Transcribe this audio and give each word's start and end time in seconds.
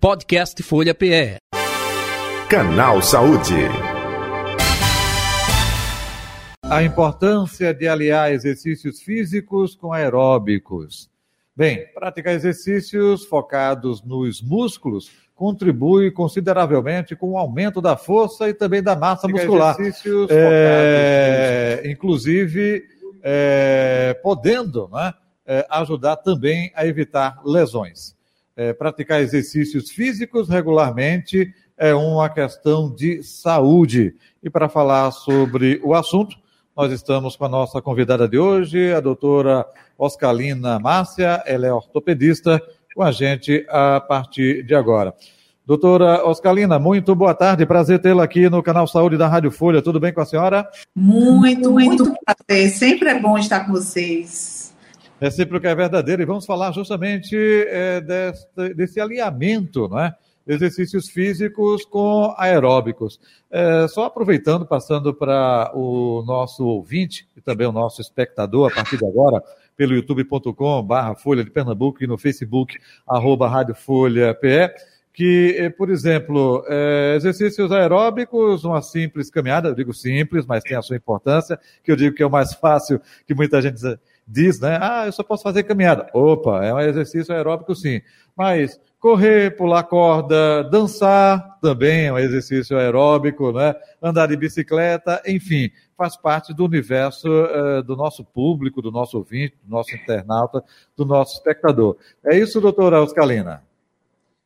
Podcast 0.00 0.62
Folha 0.62 0.94
PE. 0.94 1.36
Canal 2.48 3.02
Saúde. 3.02 3.52
A 6.64 6.82
importância 6.82 7.74
de 7.74 7.86
aliar 7.86 8.32
exercícios 8.32 9.02
físicos 9.02 9.76
com 9.76 9.92
aeróbicos. 9.92 11.10
Bem, 11.54 11.86
praticar 11.92 12.32
exercícios 12.32 13.26
focados 13.26 14.02
nos 14.02 14.40
músculos 14.40 15.10
contribui 15.34 16.10
consideravelmente 16.10 17.14
com 17.14 17.32
o 17.32 17.36
aumento 17.36 17.82
da 17.82 17.94
força 17.94 18.48
e 18.48 18.54
também 18.54 18.82
da 18.82 18.96
massa 18.96 19.28
muscular. 19.28 19.78
Exercícios 19.78 20.30
é, 20.30 21.82
inclusive, 21.84 22.82
é, 23.22 24.18
podendo 24.22 24.88
né, 24.90 25.12
é, 25.44 25.66
ajudar 25.68 26.16
também 26.16 26.72
a 26.74 26.86
evitar 26.86 27.42
lesões. 27.44 28.18
É, 28.60 28.74
praticar 28.74 29.22
exercícios 29.22 29.90
físicos 29.90 30.46
regularmente 30.50 31.50
é 31.78 31.94
uma 31.94 32.28
questão 32.28 32.94
de 32.94 33.22
saúde. 33.22 34.14
E 34.42 34.50
para 34.50 34.68
falar 34.68 35.10
sobre 35.12 35.80
o 35.82 35.94
assunto, 35.94 36.36
nós 36.76 36.92
estamos 36.92 37.36
com 37.36 37.46
a 37.46 37.48
nossa 37.48 37.80
convidada 37.80 38.28
de 38.28 38.38
hoje, 38.38 38.92
a 38.92 39.00
doutora 39.00 39.64
Oscalina 39.96 40.78
Márcia, 40.78 41.42
ela 41.46 41.66
é 41.66 41.72
ortopedista, 41.72 42.60
com 42.94 43.02
a 43.02 43.10
gente 43.10 43.64
a 43.70 43.98
partir 43.98 44.62
de 44.62 44.74
agora. 44.74 45.14
Doutora 45.64 46.28
Oscalina, 46.28 46.78
muito 46.78 47.14
boa 47.14 47.32
tarde, 47.32 47.64
prazer 47.64 47.98
tê-la 47.98 48.24
aqui 48.24 48.50
no 48.50 48.62
canal 48.62 48.86
Saúde 48.86 49.16
da 49.16 49.26
Rádio 49.26 49.50
Folha. 49.50 49.80
Tudo 49.80 49.98
bem 49.98 50.12
com 50.12 50.20
a 50.20 50.26
senhora? 50.26 50.68
Muito, 50.94 51.72
muito 51.72 52.12
prazer. 52.26 52.68
Sempre 52.72 53.08
é 53.08 53.18
bom 53.18 53.38
estar 53.38 53.60
com 53.60 53.72
vocês. 53.72 54.69
É 55.20 55.30
sempre 55.30 55.58
o 55.58 55.60
que 55.60 55.66
é 55.66 55.74
verdadeiro. 55.74 56.22
E 56.22 56.24
vamos 56.24 56.46
falar 56.46 56.72
justamente 56.72 57.36
é, 57.36 58.00
desse, 58.00 58.74
desse 58.74 59.00
alinhamento, 59.00 59.88
não 59.88 59.98
é? 59.98 60.14
exercícios 60.46 61.08
físicos 61.08 61.84
com 61.84 62.34
aeróbicos. 62.36 63.20
É, 63.50 63.86
só 63.88 64.04
aproveitando, 64.04 64.66
passando 64.66 65.14
para 65.14 65.70
o 65.74 66.24
nosso 66.26 66.64
ouvinte 66.64 67.28
e 67.36 67.40
também 67.40 67.66
o 67.66 67.72
nosso 67.72 68.00
espectador 68.00 68.70
a 68.70 68.74
partir 68.74 68.96
de 68.96 69.06
agora, 69.06 69.42
pelo 69.76 69.94
youtube.com 69.94 70.82
barra 70.82 71.14
Folha 71.14 71.44
de 71.44 71.50
Pernambuco 71.50 72.02
e 72.02 72.06
no 72.06 72.18
Facebook, 72.18 72.78
arroba 73.06 73.48
Rádio 73.48 73.74
Folha 73.74 74.34
PE, 74.34 74.70
que, 75.12 75.56
eh, 75.58 75.70
por 75.70 75.90
exemplo, 75.90 76.64
é, 76.68 77.14
exercícios 77.16 77.70
aeróbicos, 77.72 78.64
uma 78.64 78.80
simples 78.80 79.30
caminhada, 79.30 79.68
eu 79.68 79.74
digo 79.74 79.92
simples, 79.92 80.46
mas 80.46 80.62
tem 80.62 80.76
a 80.76 80.82
sua 80.82 80.96
importância, 80.96 81.58
que 81.82 81.90
eu 81.90 81.96
digo 81.96 82.14
que 82.14 82.22
é 82.22 82.26
o 82.26 82.30
mais 82.30 82.54
fácil, 82.54 83.00
que 83.26 83.34
muita 83.34 83.60
gente 83.60 83.80
diz, 84.30 84.60
né? 84.60 84.78
Ah, 84.80 85.06
eu 85.06 85.12
só 85.12 85.22
posso 85.22 85.42
fazer 85.42 85.64
caminhada. 85.64 86.08
Opa, 86.14 86.64
é 86.64 86.72
um 86.72 86.78
exercício 86.78 87.34
aeróbico 87.34 87.74
sim. 87.74 88.00
Mas 88.36 88.80
correr, 89.00 89.56
pular 89.56 89.82
corda, 89.82 90.62
dançar 90.64 91.58
também 91.60 92.06
é 92.06 92.12
um 92.12 92.18
exercício 92.18 92.78
aeróbico, 92.78 93.52
né? 93.52 93.74
Andar 94.00 94.26
de 94.26 94.36
bicicleta, 94.36 95.20
enfim, 95.26 95.70
faz 95.96 96.16
parte 96.16 96.54
do 96.54 96.64
universo 96.64 97.28
uh, 97.28 97.82
do 97.82 97.96
nosso 97.96 98.24
público, 98.24 98.80
do 98.80 98.92
nosso 98.92 99.18
ouvinte, 99.18 99.56
do 99.64 99.70
nosso 99.70 99.94
internauta, 99.94 100.62
do 100.96 101.04
nosso 101.04 101.34
espectador. 101.34 101.96
É 102.24 102.38
isso, 102.38 102.60
doutora 102.60 103.02
Oscalina? 103.02 103.62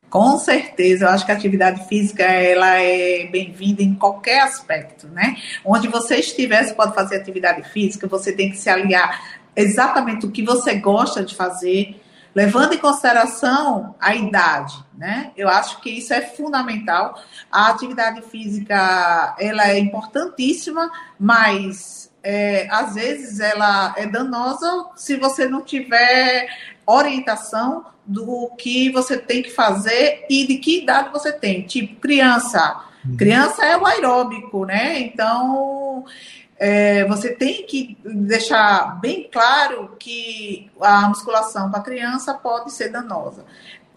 Com 0.09 0.37
certeza, 0.37 1.05
eu 1.05 1.09
acho 1.09 1.25
que 1.25 1.31
a 1.31 1.35
atividade 1.35 1.87
física 1.89 2.23
ela 2.23 2.79
é 2.79 3.27
bem-vinda 3.27 3.81
em 3.81 3.95
qualquer 3.95 4.41
aspecto, 4.41 5.07
né? 5.07 5.35
Onde 5.63 5.87
você 5.87 6.17
estiver, 6.17 6.63
você 6.63 6.73
pode 6.73 6.95
fazer 6.95 7.17
atividade 7.17 7.67
física, 7.69 8.07
você 8.07 8.31
tem 8.31 8.49
que 8.49 8.57
se 8.57 8.69
aliar 8.69 9.44
exatamente 9.55 10.25
o 10.25 10.31
que 10.31 10.43
você 10.43 10.75
gosta 10.75 11.23
de 11.23 11.35
fazer, 11.35 12.01
levando 12.33 12.73
em 12.73 12.77
consideração 12.77 13.95
a 13.99 14.13
idade, 14.13 14.75
né? 14.97 15.31
Eu 15.37 15.47
acho 15.47 15.79
que 15.81 15.89
isso 15.89 16.13
é 16.13 16.21
fundamental. 16.21 17.17
A 17.51 17.69
atividade 17.69 18.21
física 18.23 19.35
ela 19.39 19.69
é 19.69 19.79
importantíssima, 19.79 20.91
mas 21.17 22.11
é, 22.21 22.67
às 22.69 22.95
vezes 22.95 23.39
ela 23.39 23.93
é 23.95 24.05
danosa 24.05 24.89
se 24.95 25.15
você 25.15 25.47
não 25.47 25.61
tiver 25.61 26.47
orientação 26.85 27.85
do 28.05 28.51
que 28.57 28.91
você 28.91 29.17
tem 29.17 29.41
que 29.41 29.49
fazer 29.49 30.25
e 30.29 30.45
de 30.45 30.57
que 30.57 30.81
idade 30.81 31.09
você 31.11 31.31
tem. 31.31 31.63
Tipo, 31.63 31.99
criança. 31.99 32.83
Uhum. 33.03 33.17
Criança 33.17 33.65
é 33.65 33.77
o 33.77 33.85
aeróbico, 33.85 34.65
né? 34.65 34.99
Então, 34.99 36.05
é, 36.57 37.05
você 37.05 37.29
tem 37.29 37.65
que 37.65 37.97
deixar 38.03 38.99
bem 39.01 39.29
claro 39.31 39.95
que 39.99 40.71
a 40.79 41.07
musculação 41.09 41.69
para 41.69 41.81
criança 41.81 42.33
pode 42.33 42.71
ser 42.71 42.89
danosa. 42.89 43.43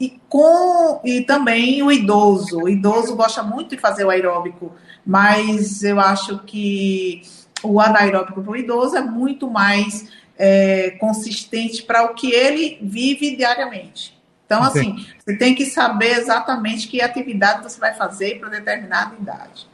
E, 0.00 0.20
com, 0.28 1.00
e 1.04 1.22
também 1.22 1.82
o 1.82 1.90
idoso. 1.90 2.62
O 2.62 2.68
idoso 2.68 3.16
gosta 3.16 3.42
muito 3.42 3.70
de 3.70 3.80
fazer 3.80 4.04
o 4.04 4.10
aeróbico, 4.10 4.72
mas 5.04 5.82
eu 5.82 5.98
acho 5.98 6.38
que 6.40 7.22
o 7.62 7.80
anaeróbico 7.80 8.42
para 8.42 8.52
o 8.52 8.56
idoso 8.56 8.96
é 8.96 9.00
muito 9.00 9.50
mais 9.50 10.08
é, 10.36 10.90
consistente 11.00 11.82
para 11.82 12.04
o 12.04 12.14
que 12.14 12.30
ele 12.32 12.78
vive 12.80 13.34
diariamente. 13.36 14.16
Então, 14.46 14.62
assim, 14.62 15.04
você 15.18 15.36
tem 15.36 15.54
que 15.54 15.66
saber 15.66 16.18
exatamente 16.18 16.88
que 16.88 17.02
atividade 17.02 17.62
você 17.62 17.78
vai 17.78 17.92
fazer 17.94 18.38
para 18.38 18.48
determinada 18.48 19.14
idade. 19.20 19.68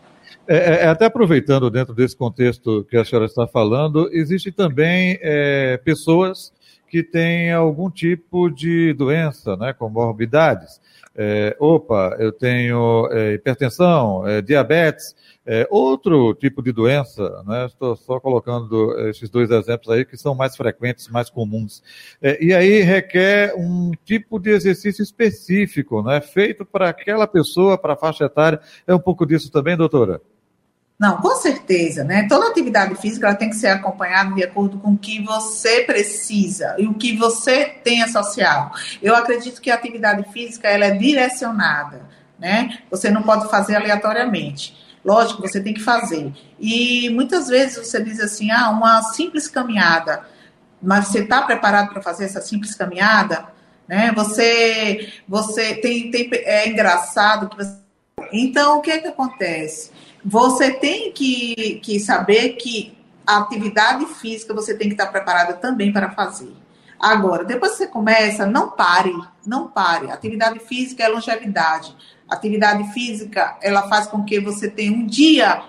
É, 0.47 0.56
é, 0.56 0.75
é, 0.84 0.88
até 0.88 1.06
aproveitando 1.06 1.71
dentro 1.71 1.94
desse 1.94 2.16
contexto 2.16 2.84
que 2.84 2.97
a 2.97 3.05
senhora 3.05 3.27
está 3.27 3.47
falando, 3.47 4.10
existe 4.12 4.53
também 4.53 5.19
é, 5.22 5.78
pessoas 5.78 6.53
que 6.87 7.03
têm 7.03 7.50
algum 7.50 7.91
tipo 7.91 8.50
de 8.50 8.93
doença, 8.93 9.56
né, 9.56 9.72
comorbidades. 9.72 10.81
É, 11.16 11.56
opa, 11.59 12.16
eu 12.19 12.31
tenho 12.31 13.09
é, 13.10 13.34
hipertensão, 13.34 14.27
é, 14.27 14.43
diabetes, 14.43 15.15
outro 15.69 16.34
tipo 16.34 16.62
de 16.62 16.72
doença, 16.72 17.43
né? 17.47 17.66
estou 17.66 17.94
só 17.97 18.19
colocando 18.19 18.99
esses 19.11 19.28
dois 19.28 19.50
exemplos 19.50 19.91
aí 19.91 20.03
que 20.03 20.16
são 20.16 20.34
mais 20.34 20.56
frequentes, 20.56 21.06
mais 21.09 21.28
comuns. 21.28 21.82
E 22.41 22.55
aí 22.55 22.81
requer 22.81 23.55
um 23.55 23.93
tipo 24.06 24.38
de 24.38 24.49
exercício 24.49 25.03
específico, 25.03 26.03
né? 26.03 26.19
feito 26.22 26.65
para 26.65 26.88
aquela 26.88 27.26
pessoa, 27.26 27.76
para 27.76 27.93
a 27.93 27.97
faixa 27.97 28.25
etária. 28.25 28.59
É 28.87 28.94
um 28.94 28.99
pouco 28.99 29.26
disso 29.26 29.53
também, 29.53 29.76
doutora? 29.76 30.19
Não, 30.99 31.16
com 31.21 31.34
certeza, 31.37 32.05
né? 32.05 32.27
Toda 32.28 32.49
atividade 32.49 32.94
física 32.94 33.27
ela 33.27 33.37
tem 33.37 33.50
que 33.50 33.56
ser 33.56 33.69
acompanhada 33.69 34.32
de 34.34 34.44
acordo 34.44 34.78
com 34.78 34.93
o 34.93 34.99
que 34.99 35.22
você 35.25 35.81
precisa 35.81 36.77
e 36.78 36.87
o 36.87 36.94
que 36.94 37.16
você 37.16 37.65
tem 37.65 38.03
associado. 38.03 38.71
Eu 39.03 39.15
acredito 39.16 39.60
que 39.60 39.71
a 39.71 39.75
atividade 39.75 40.25
física 40.32 40.69
ela 40.69 40.84
é 40.84 40.93
direcionada, 40.93 42.03
né? 42.38 42.78
Você 42.91 43.10
não 43.10 43.22
pode 43.22 43.50
fazer 43.50 43.75
aleatoriamente. 43.75 44.77
Lógico, 45.05 45.43
você 45.43 45.60
tem 45.60 45.75
que 45.75 45.82
fazer. 45.82 46.32
E 46.59 47.11
muitas 47.11 47.49
vezes 47.49 47.76
você 47.76 48.03
diz 48.03 48.21
assim, 48.21 48.50
ah, 48.50 48.71
uma 48.71 49.03
simples 49.03 49.49
caminhada, 49.49 50.25
mas 50.81 51.09
você 51.09 51.21
está 51.21 51.43
preparado 51.43 51.91
para 51.93 52.00
fazer 52.00 52.25
essa 52.25 52.41
simples 52.41 52.75
caminhada? 52.75 53.47
Né? 53.87 54.12
Você, 54.12 55.12
você 55.28 55.75
tem, 55.75 56.11
tem, 56.11 56.31
é 56.32 56.69
engraçado 56.69 57.49
que 57.49 57.56
você... 57.56 57.76
Então, 58.32 58.78
o 58.78 58.81
que 58.81 58.91
é 58.91 58.99
que 58.99 59.09
acontece? 59.09 59.91
Você 60.25 60.73
tem 60.73 61.12
que, 61.12 61.81
que 61.83 62.01
saber 62.01 62.51
que 62.55 62.97
a 63.27 63.39
atividade 63.39 64.07
física 64.07 64.55
você 64.55 64.75
tem 64.75 64.89
que 64.89 64.95
estar 64.95 65.07
preparada 65.07 65.55
também 65.55 65.93
para 65.93 66.11
fazer. 66.12 66.53
Agora, 66.99 67.45
depois 67.45 67.73
que 67.73 67.79
você 67.79 67.87
começa, 67.87 68.47
não 68.47 68.71
pare, 68.71 69.12
não 69.47 69.69
pare. 69.69 70.11
Atividade 70.11 70.59
física 70.61 71.03
é 71.03 71.09
longevidade. 71.09 71.95
Atividade 72.29 72.93
física, 72.93 73.59
ela 73.61 73.89
faz 73.89 74.07
com 74.07 74.25
que 74.25 74.41
você 74.41 74.71
tenha 74.71 74.93
um 74.93 75.07
dia 75.07 75.65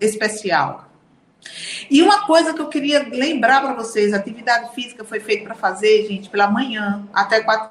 especial. 0.00 0.90
E 1.90 2.02
uma 2.02 2.26
coisa 2.26 2.52
que 2.52 2.60
eu 2.60 2.68
queria 2.68 3.06
lembrar 3.08 3.62
para 3.62 3.74
vocês, 3.74 4.12
atividade 4.12 4.74
física 4.74 5.04
foi 5.04 5.20
feita 5.20 5.44
para 5.44 5.54
fazer, 5.54 6.06
gente, 6.06 6.28
pela 6.28 6.50
manhã, 6.50 7.06
até 7.12 7.40
quatro. 7.42 7.70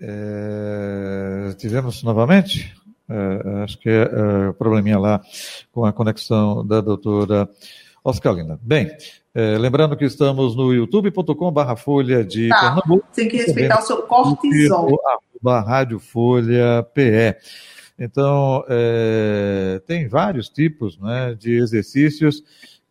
É, 0.00 1.54
tivemos 1.56 2.02
novamente? 2.02 2.74
É, 3.08 3.62
acho 3.64 3.78
que 3.78 3.88
é, 3.88 4.02
é 4.02 4.52
probleminha 4.52 4.98
lá 4.98 5.20
com 5.72 5.84
a 5.84 5.92
conexão 5.92 6.66
da 6.66 6.80
doutora 6.80 7.48
Oscalina. 8.02 8.58
Bem, 8.62 8.90
é, 9.34 9.56
lembrando 9.58 9.96
que 9.96 10.04
estamos 10.04 10.56
no 10.56 10.72
youtube.com.br 10.72 11.76
Folha 11.76 12.24
de 12.24 12.48
tá, 12.48 12.60
Pernambuco. 12.60 13.06
Tem 13.14 13.28
que 13.28 13.36
respeitar 13.36 13.80
o 13.80 13.82
seu 13.82 14.02
cortisol. 14.02 14.98
Rádio 15.44 15.98
Folha 15.98 16.82
PE. 16.94 17.36
Então, 17.98 18.62
tem 19.86 20.06
vários 20.06 20.48
tipos 20.50 20.98
né, 20.98 21.34
de 21.38 21.56
exercícios 21.56 22.42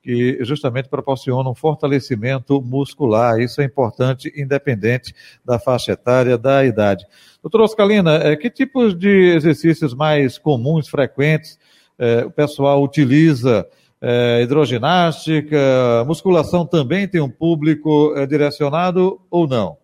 que 0.06 0.38
justamente 0.42 0.88
proporcionam 0.88 1.56
fortalecimento 1.56 2.62
muscular. 2.62 3.40
Isso 3.40 3.60
é 3.60 3.66
importante, 3.66 4.32
independente 4.38 5.16
da 5.44 5.58
faixa 5.58 5.94
etária, 5.94 6.38
da 6.38 6.64
idade. 6.64 7.04
Doutora 7.42 7.64
Oscalina, 7.64 8.14
é, 8.18 8.36
que 8.36 8.52
tipos 8.52 8.96
de 8.96 9.34
exercícios 9.36 9.96
mais 9.96 10.38
comuns, 10.38 10.88
frequentes, 10.88 11.58
é, 11.98 12.24
o 12.24 12.30
pessoal 12.30 12.84
utiliza? 12.84 13.68
É, 14.00 14.42
hidroginástica, 14.44 15.58
musculação 16.06 16.64
também 16.68 17.08
tem 17.08 17.22
um 17.22 17.30
público 17.30 18.14
direcionado 18.28 19.20
ou 19.32 19.48
não? 19.48 19.78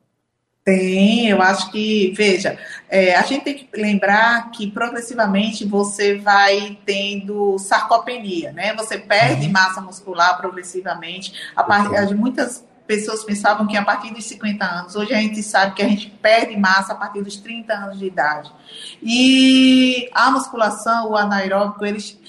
Tem, 0.63 1.27
eu 1.27 1.41
acho 1.41 1.71
que, 1.71 2.13
veja, 2.15 2.57
é, 2.87 3.15
a 3.15 3.23
gente 3.23 3.43
tem 3.43 3.55
que 3.55 3.69
lembrar 3.73 4.51
que 4.51 4.69
progressivamente 4.69 5.65
você 5.65 6.19
vai 6.19 6.77
tendo 6.85 7.57
sarcopenia, 7.57 8.51
né? 8.51 8.75
Você 8.75 8.99
perde 8.99 9.47
uhum. 9.47 9.51
massa 9.51 9.81
muscular 9.81 10.37
progressivamente. 10.37 11.33
A 11.55 11.63
partir 11.63 12.05
de 12.05 12.13
muitas 12.13 12.63
pessoas 12.85 13.23
pensavam 13.23 13.65
que 13.65 13.75
a 13.75 13.83
partir 13.83 14.13
dos 14.13 14.25
50 14.25 14.63
anos, 14.63 14.95
hoje 14.95 15.13
a 15.13 15.17
gente 15.17 15.41
sabe 15.41 15.73
que 15.73 15.81
a 15.81 15.87
gente 15.87 16.11
perde 16.21 16.55
massa 16.55 16.93
a 16.93 16.95
partir 16.95 17.23
dos 17.23 17.37
30 17.37 17.73
anos 17.73 17.97
de 17.97 18.05
idade. 18.05 18.51
E 19.01 20.09
a 20.13 20.29
musculação, 20.29 21.09
o 21.09 21.17
anaeróbico, 21.17 21.83
eles 21.83 22.19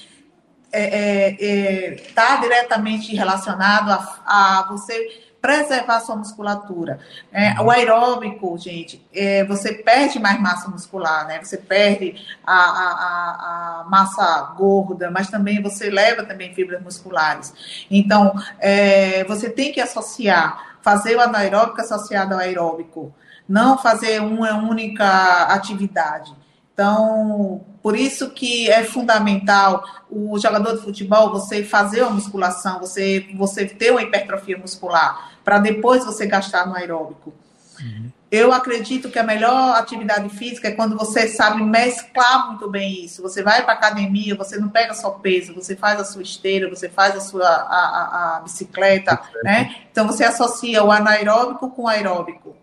está 0.71 0.79
é, 0.79 1.35
é, 1.39 1.91
é 1.91 1.95
tá 2.15 2.37
diretamente 2.37 3.15
relacionado 3.15 3.91
a, 3.91 4.21
a 4.25 4.67
você 4.69 5.32
preservar 5.43 5.99
sua 5.99 6.15
musculatura. 6.15 7.01
É, 7.29 7.59
o 7.61 7.69
aeróbico, 7.69 8.57
gente, 8.57 9.05
é, 9.13 9.43
você 9.43 9.73
perde 9.73 10.17
mais 10.17 10.39
massa 10.39 10.69
muscular, 10.69 11.27
né? 11.27 11.43
Você 11.43 11.57
perde 11.57 12.15
a, 12.47 12.53
a, 12.55 13.81
a, 13.81 13.83
massa 13.89 14.53
gorda, 14.55 15.11
mas 15.11 15.29
também 15.29 15.61
você 15.61 15.89
leva 15.89 16.23
também 16.23 16.53
fibras 16.53 16.81
musculares. 16.81 17.53
Então, 17.91 18.33
é, 18.57 19.25
você 19.25 19.49
tem 19.49 19.73
que 19.73 19.81
associar, 19.81 20.77
fazer 20.81 21.17
o 21.17 21.21
anaeróbico 21.21 21.81
associado 21.81 22.33
ao 22.33 22.39
aeróbico, 22.39 23.13
não 23.47 23.77
fazer 23.77 24.21
uma 24.21 24.55
única 24.55 25.43
atividade. 25.53 26.33
Então, 26.73 27.63
por 27.83 27.95
isso 27.95 28.31
que 28.31 28.69
é 28.69 28.83
fundamental 28.83 29.83
o 30.09 30.37
jogador 30.39 30.75
de 30.75 30.81
futebol 30.81 31.31
você 31.31 31.63
fazer 31.63 32.01
uma 32.01 32.11
musculação, 32.11 32.79
você, 32.79 33.27
você 33.35 33.65
ter 33.65 33.91
uma 33.91 34.01
hipertrofia 34.01 34.57
muscular, 34.57 35.33
para 35.43 35.59
depois 35.59 36.03
você 36.03 36.25
gastar 36.25 36.65
no 36.65 36.75
aeróbico. 36.75 37.33
Uhum. 37.79 38.11
Eu 38.31 38.51
acredito 38.51 39.11
que 39.11 39.19
a 39.19 39.23
melhor 39.23 39.75
atividade 39.75 40.27
física 40.29 40.67
é 40.67 40.71
quando 40.71 40.97
você 40.97 41.27
sabe 41.27 41.61
mesclar 41.61 42.47
muito 42.47 42.67
bem 42.67 43.05
isso. 43.05 43.21
Você 43.21 43.43
vai 43.43 43.63
para 43.63 43.73
academia, 43.73 44.33
você 44.33 44.57
não 44.57 44.69
pega 44.69 44.95
só 44.95 45.11
peso, 45.11 45.53
você 45.53 45.75
faz 45.75 45.99
a 45.99 46.03
sua 46.03 46.23
esteira, 46.23 46.67
você 46.67 46.89
faz 46.89 47.15
a 47.15 47.19
sua 47.19 47.47
a, 47.47 47.77
a, 47.77 48.37
a 48.37 48.39
bicicleta, 48.39 49.21
né? 49.43 49.75
Então 49.91 50.07
você 50.07 50.23
associa 50.23 50.83
o 50.83 50.91
anaeróbico 50.91 51.69
com 51.69 51.83
o 51.83 51.87
aeróbico. 51.87 52.55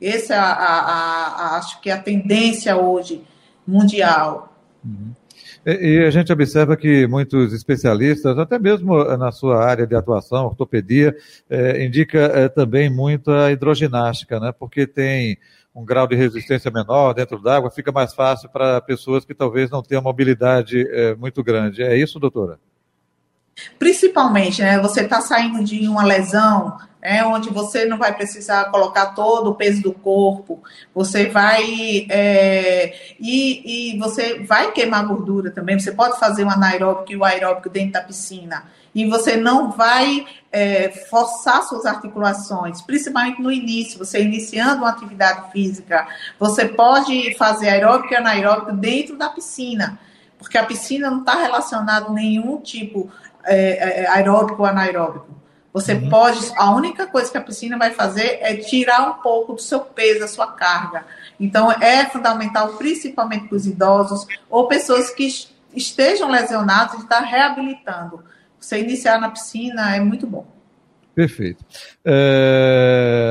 Essa 0.00 0.34
é 0.34 0.38
a, 0.38 0.44
a, 0.44 1.56
acho 1.56 1.80
que 1.80 1.88
é 1.88 1.94
a 1.94 2.02
tendência 2.02 2.76
hoje 2.76 3.24
mundial. 3.68 4.56
Uhum. 4.84 5.12
E, 5.66 6.04
a 6.06 6.10
gente 6.10 6.32
observa 6.32 6.76
que 6.76 7.06
muitos 7.06 7.52
especialistas, 7.52 8.38
até 8.38 8.58
mesmo 8.58 9.04
na 9.16 9.30
sua 9.30 9.62
área 9.62 9.86
de 9.86 9.94
atuação, 9.94 10.46
ortopedia, 10.46 11.14
é, 11.50 11.84
indica 11.84 12.18
é, 12.18 12.48
também 12.48 12.88
muito 12.88 13.30
a 13.30 13.52
hidroginástica, 13.52 14.40
né? 14.40 14.52
Porque 14.52 14.86
tem 14.86 15.36
um 15.74 15.84
grau 15.84 16.06
de 16.06 16.16
resistência 16.16 16.70
menor 16.70 17.12
dentro 17.12 17.40
d'água, 17.40 17.70
fica 17.70 17.92
mais 17.92 18.14
fácil 18.14 18.48
para 18.48 18.80
pessoas 18.80 19.24
que 19.24 19.34
talvez 19.34 19.70
não 19.70 19.82
tenham 19.82 20.02
mobilidade 20.02 20.84
muito 21.18 21.42
grande. 21.44 21.82
É 21.82 21.96
isso, 21.96 22.18
doutora? 22.18 22.58
Principalmente, 23.78 24.62
né? 24.62 24.78
Você 24.80 25.02
está 25.02 25.20
saindo 25.20 25.62
de 25.64 25.88
uma 25.88 26.04
lesão, 26.04 26.78
é 27.00 27.24
onde 27.24 27.48
você 27.48 27.84
não 27.84 27.96
vai 27.96 28.14
precisar 28.14 28.66
colocar 28.66 29.06
todo 29.14 29.50
o 29.50 29.54
peso 29.54 29.82
do 29.82 29.92
corpo, 29.92 30.62
você 30.94 31.26
vai 31.26 32.06
é, 32.10 33.14
e, 33.20 33.94
e, 33.94 33.98
você 33.98 34.40
vai 34.40 34.72
queimar 34.72 35.06
gordura 35.06 35.50
também. 35.50 35.78
Você 35.78 35.92
pode 35.92 36.18
fazer 36.18 36.44
um 36.44 36.50
anaeróbico 36.50 37.12
e 37.12 37.16
o 37.16 37.24
aeróbico 37.24 37.70
dentro 37.70 37.92
da 37.92 38.00
piscina 38.00 38.64
e 38.94 39.06
você 39.06 39.36
não 39.36 39.70
vai 39.70 40.26
é, 40.50 40.88
forçar 41.08 41.62
suas 41.62 41.86
articulações, 41.86 42.82
principalmente 42.82 43.40
no 43.40 43.52
início. 43.52 43.98
Você 43.98 44.22
iniciando 44.22 44.82
uma 44.82 44.90
atividade 44.90 45.52
física, 45.52 46.06
você 46.38 46.66
pode 46.66 47.36
fazer 47.36 47.68
aeróbico 47.68 48.12
e 48.12 48.16
anaeróbico 48.16 48.72
dentro 48.72 49.16
da 49.16 49.28
piscina, 49.28 49.98
porque 50.36 50.58
a 50.58 50.64
piscina 50.64 51.10
não 51.10 51.20
está 51.20 51.34
relacionado 51.40 52.12
nenhum 52.12 52.60
tipo 52.60 53.10
é, 53.44 54.02
é, 54.02 54.08
aeróbico 54.08 54.62
ou 54.62 54.68
anaeróbico. 54.68 55.38
Você 55.72 55.94
uhum. 55.94 56.08
pode, 56.08 56.40
a 56.56 56.70
única 56.74 57.06
coisa 57.06 57.30
que 57.30 57.38
a 57.38 57.42
piscina 57.42 57.76
vai 57.76 57.90
fazer 57.90 58.38
é 58.40 58.56
tirar 58.56 59.10
um 59.10 59.22
pouco 59.22 59.52
do 59.52 59.60
seu 59.60 59.80
peso, 59.80 60.20
da 60.20 60.28
sua 60.28 60.46
carga. 60.48 61.04
Então, 61.38 61.70
é 61.70 62.06
fundamental, 62.06 62.74
principalmente 62.74 63.48
para 63.48 63.56
os 63.56 63.66
idosos 63.66 64.26
ou 64.48 64.66
pessoas 64.66 65.10
que 65.10 65.28
estejam 65.74 66.30
lesionadas, 66.30 67.00
estar 67.00 67.20
reabilitando. 67.20 68.24
Você 68.58 68.80
iniciar 68.80 69.20
na 69.20 69.30
piscina 69.30 69.94
é 69.94 70.00
muito 70.00 70.26
bom. 70.26 70.46
Perfeito. 71.14 71.64
É, 72.04 72.87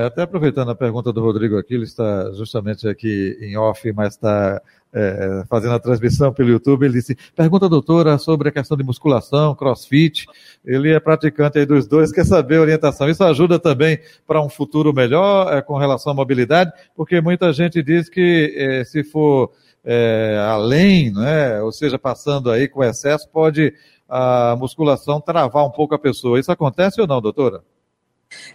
até 0.07 0.23
aproveitando 0.23 0.71
a 0.71 0.75
pergunta 0.75 1.13
do 1.13 1.21
Rodrigo 1.21 1.57
aqui, 1.57 1.75
ele 1.75 1.83
está 1.83 2.31
justamente 2.33 2.87
aqui 2.87 3.37
em 3.41 3.55
off, 3.57 3.91
mas 3.93 4.13
está 4.13 4.61
é, 4.93 5.43
fazendo 5.49 5.75
a 5.75 5.79
transmissão 5.79 6.33
pelo 6.33 6.49
YouTube, 6.49 6.85
ele 6.85 6.95
disse, 6.95 7.15
pergunta 7.35 7.69
doutora 7.69 8.17
sobre 8.17 8.49
a 8.49 8.51
questão 8.51 8.75
de 8.75 8.83
musculação, 8.83 9.53
crossfit, 9.53 10.25
ele 10.65 10.91
é 10.91 10.99
praticante 10.99 11.59
aí 11.59 11.65
dos 11.65 11.87
dois, 11.87 12.11
quer 12.11 12.25
saber 12.25 12.57
a 12.57 12.61
orientação. 12.61 13.09
Isso 13.09 13.23
ajuda 13.23 13.59
também 13.59 13.99
para 14.25 14.41
um 14.41 14.49
futuro 14.49 14.93
melhor 14.93 15.53
é, 15.53 15.61
com 15.61 15.77
relação 15.77 16.11
à 16.11 16.15
mobilidade, 16.15 16.71
porque 16.95 17.21
muita 17.21 17.53
gente 17.53 17.83
diz 17.83 18.09
que 18.09 18.53
é, 18.57 18.83
se 18.83 19.03
for 19.03 19.51
é, 19.85 20.37
além, 20.49 21.13
né, 21.13 21.61
ou 21.61 21.71
seja, 21.71 21.99
passando 21.99 22.49
aí 22.49 22.67
com 22.67 22.83
excesso, 22.83 23.29
pode 23.29 23.73
a 24.09 24.55
musculação 24.57 25.19
travar 25.19 25.65
um 25.65 25.71
pouco 25.71 25.93
a 25.93 25.99
pessoa. 25.99 26.39
Isso 26.39 26.51
acontece 26.51 26.99
ou 27.01 27.07
não, 27.07 27.21
doutora? 27.21 27.61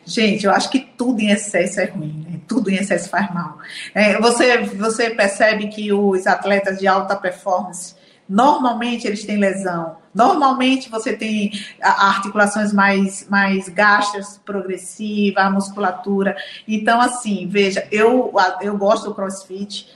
Gente, 0.05 0.45
eu 0.45 0.53
acho 0.53 0.71
que 0.71 0.81
tudo 0.81 1.21
em 1.21 1.31
excesso 1.31 1.81
é 1.81 1.85
ruim, 1.85 2.27
né? 2.29 2.41
tudo 2.47 2.71
em 2.71 2.75
excesso 2.75 3.09
faz 3.09 3.33
mal. 3.33 3.59
É, 3.95 4.19
você, 4.21 4.59
você 4.59 5.11
percebe 5.11 5.69
que 5.69 5.93
os 5.93 6.27
atletas 6.27 6.79
de 6.79 6.87
alta 6.87 7.17
performance, 7.17 7.95
normalmente 8.29 9.07
eles 9.07 9.25
têm 9.25 9.39
lesão. 9.39 9.97
Normalmente 10.15 10.91
você 10.91 11.15
tem 11.15 11.53
articulações 11.81 12.73
mais, 12.73 13.27
mais 13.31 13.69
gastas, 13.69 14.39
progressiva, 14.45 15.41
a 15.41 15.51
musculatura. 15.51 16.37
Então, 16.69 17.01
assim, 17.01 17.47
veja, 17.49 17.87
eu, 17.91 18.33
eu 18.61 18.77
gosto 18.77 19.05
do 19.05 19.15
crossfit, 19.15 19.89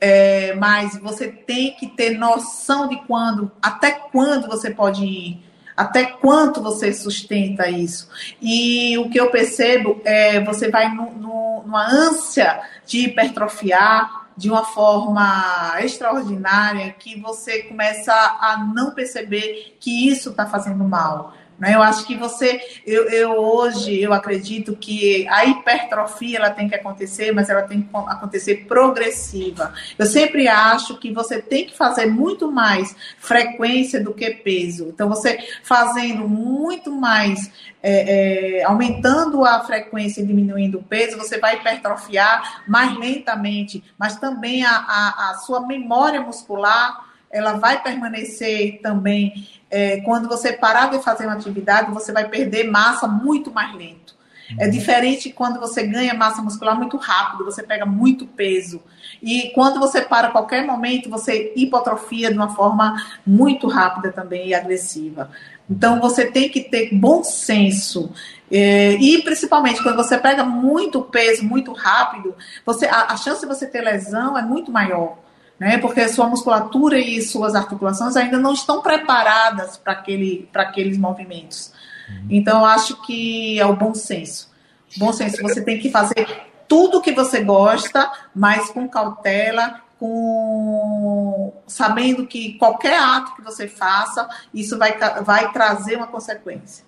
é, 0.00 0.54
mas 0.54 0.98
você 0.98 1.28
tem 1.28 1.76
que 1.76 1.86
ter 1.86 2.18
noção 2.18 2.88
de 2.88 2.96
quando, 3.06 3.50
até 3.62 3.92
quando 3.92 4.48
você 4.48 4.70
pode 4.70 5.04
ir 5.04 5.45
até 5.76 6.04
quanto 6.04 6.62
você 6.62 6.92
sustenta 6.92 7.68
isso? 7.68 8.08
E 8.40 8.96
o 8.98 9.10
que 9.10 9.20
eu 9.20 9.30
percebo 9.30 10.00
é 10.04 10.40
você 10.42 10.70
vai 10.70 10.94
no, 10.94 11.10
no, 11.12 11.62
numa 11.64 11.86
ânsia 11.86 12.60
de 12.86 13.00
hipertrofiar 13.00 14.26
de 14.36 14.50
uma 14.50 14.64
forma 14.64 15.74
extraordinária 15.80 16.92
que 16.92 17.20
você 17.20 17.62
começa 17.62 18.12
a 18.12 18.58
não 18.74 18.92
perceber 18.92 19.76
que 19.80 20.08
isso 20.08 20.30
está 20.30 20.46
fazendo 20.46 20.84
mal. 20.84 21.32
Né? 21.58 21.74
Eu 21.74 21.82
acho 21.82 22.06
que 22.06 22.14
você, 22.14 22.60
eu, 22.86 23.08
eu, 23.08 23.30
hoje, 23.32 24.00
eu 24.00 24.12
acredito 24.12 24.76
que 24.76 25.26
a 25.28 25.44
hipertrofia 25.46 26.38
ela 26.38 26.50
tem 26.50 26.68
que 26.68 26.74
acontecer, 26.74 27.32
mas 27.32 27.48
ela 27.48 27.62
tem 27.62 27.82
que 27.82 27.88
acontecer 27.92 28.66
progressiva. 28.66 29.72
Eu 29.98 30.06
sempre 30.06 30.48
acho 30.48 30.98
que 30.98 31.12
você 31.12 31.40
tem 31.40 31.66
que 31.66 31.76
fazer 31.76 32.06
muito 32.06 32.50
mais 32.52 32.94
frequência 33.18 34.02
do 34.02 34.12
que 34.12 34.30
peso. 34.30 34.88
Então, 34.88 35.08
você 35.08 35.38
fazendo 35.62 36.28
muito 36.28 36.90
mais, 36.90 37.50
é, 37.82 38.58
é, 38.58 38.64
aumentando 38.64 39.44
a 39.44 39.60
frequência 39.60 40.20
e 40.20 40.26
diminuindo 40.26 40.78
o 40.78 40.82
peso, 40.82 41.16
você 41.16 41.38
vai 41.38 41.56
hipertrofiar 41.56 42.64
mais 42.68 42.96
lentamente, 42.98 43.82
mas 43.98 44.16
também 44.16 44.64
a, 44.64 44.70
a, 44.70 45.30
a 45.30 45.34
sua 45.38 45.66
memória 45.66 46.20
muscular 46.20 47.06
ela 47.36 47.54
vai 47.54 47.82
permanecer 47.82 48.80
também. 48.82 49.46
É, 49.70 50.00
quando 50.00 50.28
você 50.28 50.52
parar 50.52 50.90
de 50.90 51.02
fazer 51.02 51.26
uma 51.26 51.34
atividade, 51.34 51.92
você 51.92 52.12
vai 52.12 52.28
perder 52.28 52.64
massa 52.64 53.06
muito 53.06 53.52
mais 53.52 53.74
lento. 53.74 54.16
É 54.58 54.64
uhum. 54.64 54.70
diferente 54.70 55.30
quando 55.30 55.58
você 55.58 55.84
ganha 55.86 56.14
massa 56.14 56.40
muscular 56.40 56.78
muito 56.78 56.96
rápido, 56.96 57.44
você 57.44 57.62
pega 57.62 57.84
muito 57.84 58.26
peso. 58.26 58.80
E 59.22 59.50
quando 59.54 59.80
você 59.80 60.00
para 60.00 60.28
a 60.28 60.30
qualquer 60.30 60.64
momento, 60.64 61.10
você 61.10 61.52
hipotrofia 61.56 62.30
de 62.30 62.36
uma 62.36 62.54
forma 62.54 62.96
muito 63.26 63.66
rápida 63.66 64.12
também 64.12 64.48
e 64.48 64.54
agressiva. 64.54 65.30
Então 65.68 66.00
você 66.00 66.26
tem 66.26 66.48
que 66.48 66.60
ter 66.60 66.94
bom 66.94 67.24
senso. 67.24 68.12
É, 68.50 68.92
e 68.92 69.20
principalmente 69.22 69.82
quando 69.82 69.96
você 69.96 70.16
pega 70.16 70.44
muito 70.44 71.02
peso 71.02 71.44
muito 71.44 71.72
rápido, 71.72 72.34
você, 72.64 72.86
a, 72.86 73.12
a 73.12 73.16
chance 73.16 73.40
de 73.40 73.46
você 73.46 73.66
ter 73.66 73.80
lesão 73.80 74.38
é 74.38 74.42
muito 74.42 74.70
maior 74.70 75.18
né? 75.58 75.78
Porque 75.78 76.08
sua 76.08 76.26
musculatura 76.28 76.98
e 76.98 77.22
suas 77.22 77.54
articulações 77.54 78.16
ainda 78.16 78.38
não 78.38 78.52
estão 78.52 78.82
preparadas 78.82 79.76
para 79.76 79.92
aquele, 79.92 80.48
aqueles 80.54 80.98
movimentos. 80.98 81.72
Uhum. 82.08 82.26
Então, 82.30 82.60
eu 82.60 82.64
acho 82.64 83.02
que 83.02 83.58
é 83.58 83.66
o 83.66 83.74
bom 83.74 83.94
senso. 83.94 84.50
Bom 84.96 85.12
senso, 85.12 85.42
você 85.42 85.62
tem 85.62 85.78
que 85.78 85.90
fazer 85.90 86.26
tudo 86.68 87.02
que 87.02 87.12
você 87.12 87.42
gosta, 87.42 88.10
mas 88.34 88.70
com 88.70 88.88
cautela, 88.88 89.82
com 89.98 91.52
sabendo 91.66 92.26
que 92.26 92.54
qualquer 92.54 92.98
ato 92.98 93.34
que 93.34 93.42
você 93.42 93.66
faça, 93.66 94.28
isso 94.52 94.78
vai, 94.78 94.96
vai 95.22 95.52
trazer 95.52 95.96
uma 95.96 96.06
consequência. 96.06 96.84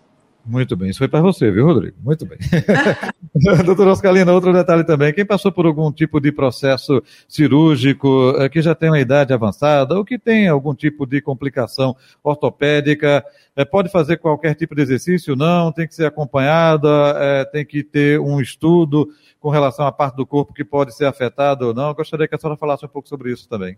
Muito 0.48 0.74
bem, 0.74 0.88
isso 0.88 0.98
foi 0.98 1.08
para 1.08 1.20
você, 1.20 1.50
viu, 1.50 1.66
Rodrigo? 1.66 1.98
Muito 2.02 2.24
bem. 2.24 2.38
Doutora 3.66 3.90
Oscalina, 3.90 4.32
outro 4.32 4.50
detalhe 4.50 4.82
também: 4.82 5.12
quem 5.12 5.26
passou 5.26 5.52
por 5.52 5.66
algum 5.66 5.92
tipo 5.92 6.18
de 6.18 6.32
processo 6.32 7.02
cirúrgico, 7.28 8.32
eh, 8.38 8.48
que 8.48 8.62
já 8.62 8.74
tem 8.74 8.88
uma 8.88 8.98
idade 8.98 9.34
avançada 9.34 9.94
ou 9.94 10.06
que 10.06 10.18
tem 10.18 10.48
algum 10.48 10.74
tipo 10.74 11.04
de 11.04 11.20
complicação 11.20 11.94
ortopédica, 12.24 13.22
eh, 13.54 13.64
pode 13.66 13.90
fazer 13.90 14.16
qualquer 14.16 14.54
tipo 14.54 14.74
de 14.74 14.80
exercício? 14.80 15.36
Não, 15.36 15.70
tem 15.70 15.86
que 15.86 15.94
ser 15.94 16.06
acompanhada, 16.06 16.88
é, 17.18 17.44
tem 17.44 17.66
que 17.66 17.82
ter 17.82 18.18
um 18.18 18.40
estudo 18.40 19.06
com 19.38 19.50
relação 19.50 19.86
à 19.86 19.92
parte 19.92 20.16
do 20.16 20.26
corpo 20.26 20.54
que 20.54 20.64
pode 20.64 20.96
ser 20.96 21.04
afetada 21.04 21.66
ou 21.66 21.74
não. 21.74 21.88
Eu 21.88 21.94
gostaria 21.94 22.26
que 22.26 22.34
a 22.34 22.38
senhora 22.38 22.56
falasse 22.56 22.86
um 22.86 22.88
pouco 22.88 23.06
sobre 23.06 23.30
isso 23.30 23.46
também. 23.46 23.76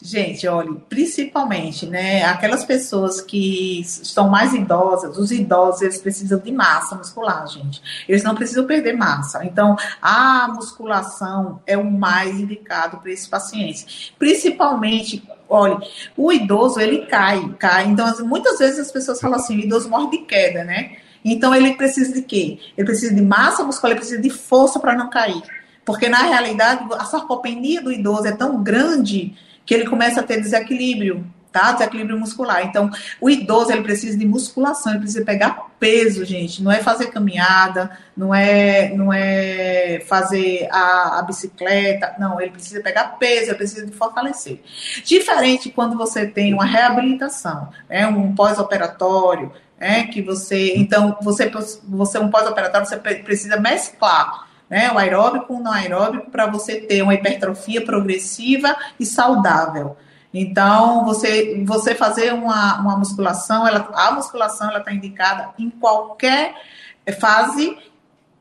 Gente, 0.00 0.46
olha, 0.46 0.74
principalmente, 0.88 1.84
né, 1.84 2.22
aquelas 2.24 2.64
pessoas 2.64 3.20
que 3.20 3.80
estão 3.80 4.28
mais 4.28 4.54
idosas, 4.54 5.18
os 5.18 5.32
idosos, 5.32 5.82
eles 5.82 5.98
precisam 5.98 6.38
de 6.38 6.52
massa 6.52 6.94
muscular, 6.94 7.48
gente. 7.48 7.82
Eles 8.08 8.22
não 8.22 8.36
precisam 8.36 8.64
perder 8.64 8.96
massa. 8.96 9.44
Então, 9.44 9.76
a 10.00 10.46
musculação 10.54 11.60
é 11.66 11.76
o 11.76 11.90
mais 11.90 12.38
indicado 12.38 12.98
para 12.98 13.10
esses 13.10 13.26
pacientes. 13.26 14.12
Principalmente, 14.16 15.28
olha, 15.48 15.80
o 16.16 16.32
idoso, 16.32 16.78
ele 16.78 17.06
cai, 17.06 17.52
cai. 17.58 17.88
Então, 17.88 18.06
muitas 18.24 18.60
vezes 18.60 18.78
as 18.78 18.92
pessoas 18.92 19.20
falam 19.20 19.36
assim, 19.36 19.56
o 19.56 19.60
idoso 19.60 19.90
morre 19.90 20.10
de 20.10 20.18
queda, 20.18 20.62
né? 20.62 20.92
Então, 21.24 21.52
ele 21.52 21.74
precisa 21.74 22.12
de 22.12 22.22
quê? 22.22 22.60
Ele 22.76 22.86
precisa 22.86 23.12
de 23.12 23.20
massa 23.20 23.64
muscular, 23.64 23.90
ele 23.90 24.00
precisa 24.00 24.22
de 24.22 24.30
força 24.30 24.78
para 24.78 24.94
não 24.94 25.10
cair. 25.10 25.42
Porque, 25.84 26.08
na 26.08 26.18
realidade, 26.18 26.86
a 26.92 27.04
sarcopenia 27.04 27.82
do 27.82 27.90
idoso 27.90 28.28
é 28.28 28.32
tão 28.32 28.62
grande 28.62 29.36
que 29.68 29.74
ele 29.74 29.86
começa 29.86 30.20
a 30.20 30.22
ter 30.22 30.40
desequilíbrio, 30.40 31.26
tá? 31.52 31.72
Desequilíbrio 31.72 32.18
muscular. 32.18 32.64
Então, 32.64 32.90
o 33.20 33.28
idoso, 33.28 33.70
ele 33.70 33.82
precisa 33.82 34.16
de 34.16 34.26
musculação, 34.26 34.92
ele 34.92 35.02
precisa 35.02 35.22
pegar 35.22 35.66
peso, 35.78 36.24
gente. 36.24 36.62
Não 36.62 36.72
é 36.72 36.78
fazer 36.78 37.08
caminhada, 37.08 37.90
não 38.16 38.34
é, 38.34 38.94
não 38.94 39.12
é 39.12 40.02
fazer 40.08 40.66
a, 40.72 41.18
a 41.18 41.22
bicicleta, 41.22 42.14
não. 42.18 42.40
Ele 42.40 42.52
precisa 42.52 42.80
pegar 42.80 43.18
peso, 43.18 43.50
ele 43.50 43.56
precisa 43.56 43.84
de 43.84 43.92
fortalecer. 43.92 44.62
Diferente 45.04 45.68
quando 45.68 45.98
você 45.98 46.26
tem 46.26 46.54
uma 46.54 46.64
reabilitação, 46.64 47.68
né? 47.90 48.06
Um 48.06 48.34
pós-operatório, 48.34 49.52
né? 49.78 50.04
Que 50.04 50.22
você, 50.22 50.76
então, 50.76 51.18
você, 51.20 51.52
você 51.84 52.18
um 52.18 52.30
pós-operatório, 52.30 52.86
você 52.86 52.96
precisa 52.96 53.60
mesclar 53.60 54.47
né? 54.68 54.90
O 54.92 54.98
aeróbico 54.98 55.54
o 55.54 55.60
não 55.60 55.72
aeróbico 55.72 56.30
para 56.30 56.46
você 56.46 56.80
ter 56.80 57.02
uma 57.02 57.14
hipertrofia 57.14 57.84
progressiva 57.84 58.76
e 58.98 59.06
saudável. 59.06 59.96
Então, 60.32 61.04
você, 61.04 61.62
você 61.64 61.94
fazer 61.94 62.34
uma, 62.34 62.80
uma 62.80 62.96
musculação, 62.96 63.66
ela, 63.66 63.88
a 63.94 64.12
musculação 64.12 64.68
ela 64.68 64.80
está 64.80 64.92
indicada 64.92 65.50
em 65.58 65.70
qualquer 65.70 66.54
fase 67.18 67.78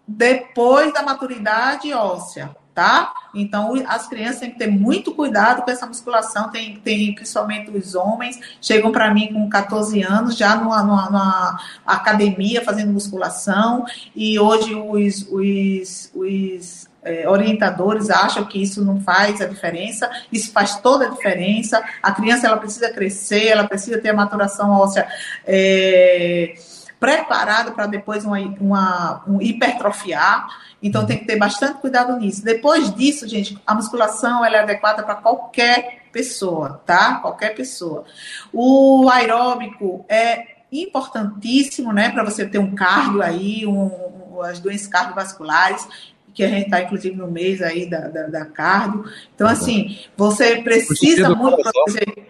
depois 0.05 0.93
da 0.93 1.01
maturidade 1.01 1.93
óssea 1.93 2.55
tá? 2.77 3.11
Então, 3.33 3.73
as 3.87 4.07
crianças 4.07 4.39
têm 4.39 4.51
que 4.51 4.59
ter 4.59 4.67
muito 4.67 5.11
cuidado 5.11 5.63
com 5.63 5.71
essa 5.71 5.87
musculação. 5.87 6.51
Tem, 6.51 6.75
tem 6.75 7.11
principalmente 7.15 7.71
os 7.71 7.95
homens, 7.95 8.39
chegam 8.61 8.91
para 8.91 9.11
mim 9.11 9.33
com 9.33 9.49
14 9.49 10.03
anos, 10.03 10.37
já 10.37 10.55
numa, 10.55 10.83
numa, 10.83 11.05
numa, 11.07 11.59
academia 11.83 12.63
fazendo 12.63 12.93
musculação, 12.93 13.83
e 14.15 14.39
hoje 14.39 14.75
os, 14.75 15.27
os, 15.31 16.11
os 16.13 16.87
é, 17.01 17.27
orientadores 17.27 18.11
acham 18.11 18.45
que 18.45 18.61
isso 18.61 18.85
não 18.85 19.01
faz 19.01 19.41
a 19.41 19.47
diferença. 19.47 20.07
Isso 20.31 20.51
faz 20.51 20.75
toda 20.79 21.07
a 21.07 21.09
diferença. 21.09 21.83
A 22.03 22.11
criança 22.11 22.45
ela 22.45 22.57
precisa 22.57 22.93
crescer, 22.93 23.47
ela 23.47 23.67
precisa 23.67 23.97
ter 23.97 24.09
a 24.09 24.13
maturação 24.13 24.69
óssea. 24.69 25.07
É, 25.47 26.53
preparada 26.99 27.71
para 27.71 27.85
depois 27.85 28.25
uma, 28.25 28.39
uma, 28.59 29.23
um 29.27 29.41
hipertrofiar. 29.41 30.47
Então 30.81 31.05
tem 31.05 31.17
que 31.17 31.25
ter 31.25 31.37
bastante 31.37 31.79
cuidado 31.79 32.17
nisso. 32.17 32.43
Depois 32.43 32.93
disso, 32.93 33.27
gente, 33.27 33.57
a 33.65 33.75
musculação 33.75 34.43
ela 34.43 34.57
é 34.57 34.59
adequada 34.61 35.03
para 35.03 35.15
qualquer 35.15 36.03
pessoa, 36.11 36.81
tá? 36.85 37.15
Qualquer 37.15 37.55
pessoa. 37.55 38.05
O 38.51 39.09
aeróbico 39.09 40.05
é 40.09 40.57
importantíssimo, 40.71 41.93
né, 41.93 42.09
para 42.09 42.23
você 42.23 42.45
ter 42.45 42.59
um 42.59 42.75
cardio 42.75 43.21
aí, 43.21 43.65
um, 43.65 43.89
um, 44.35 44.41
as 44.41 44.59
doenças 44.59 44.87
cardiovasculares, 44.87 45.87
que 46.33 46.43
a 46.43 46.49
gente 46.49 46.65
está, 46.65 46.81
inclusive, 46.81 47.15
no 47.15 47.31
mês 47.31 47.61
aí 47.61 47.89
da, 47.89 48.01
da, 48.01 48.27
da 48.27 48.45
cardio. 48.45 49.05
Então, 49.33 49.47
assim, 49.47 49.97
você 50.15 50.57
precisa 50.57 51.29
muito 51.29 51.57
proteger. 51.63 52.27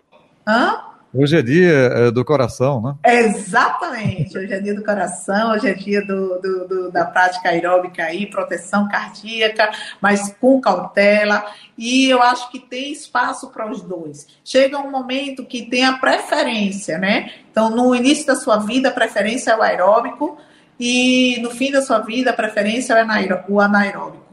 Hã? 0.48 0.82
Hoje 1.14 1.38
é 1.38 1.42
dia 1.42 1.72
é, 1.72 2.12
do 2.12 2.24
coração, 2.26 2.82
né? 2.82 2.96
Exatamente. 3.06 4.38
Hoje 4.38 4.54
é 4.54 4.60
dia 4.60 4.76
do 4.76 4.84
coração, 4.84 5.54
hoje 5.54 5.70
é 5.70 5.74
dia 5.74 6.06
do, 6.06 6.40
do, 6.42 6.68
do, 6.68 6.92
da 6.92 7.06
prática 7.06 7.50
aeróbica 7.50 8.04
aí, 8.04 8.26
proteção 8.26 8.90
cardíaca, 8.90 9.72
mas 10.02 10.36
com 10.40 10.60
cautela. 10.60 11.46
E 11.78 12.10
eu 12.10 12.22
acho 12.22 12.52
que 12.52 12.60
tem 12.60 12.92
espaço 12.92 13.50
para 13.50 13.72
os 13.72 13.82
dois. 13.82 14.28
Chega 14.44 14.78
um 14.78 14.92
momento 14.92 15.46
que 15.46 15.64
tem 15.64 15.86
a 15.86 15.94
preferência, 15.98 16.98
né? 16.98 17.32
Então, 17.50 17.70
no 17.70 17.96
início 17.96 18.28
da 18.28 18.36
sua 18.36 18.58
vida, 18.58 18.90
a 18.90 18.94
preferência 18.94 19.52
é 19.52 19.58
o 19.58 19.62
aeróbico, 19.62 20.38
e 20.80 21.40
no 21.42 21.50
fim 21.52 21.72
da 21.72 21.82
sua 21.82 22.00
vida, 22.00 22.32
a 22.32 22.34
preferência 22.34 22.94
é 22.94 23.44
o 23.48 23.60
anaeróbico. 23.62 24.26